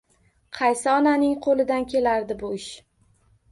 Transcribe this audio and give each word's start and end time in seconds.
Qaysi 0.59 0.89
onaning 0.93 1.35
qo'lidan 1.47 1.87
kelardi 1.93 2.41
bu 2.43 2.53
ish?! 2.59 2.73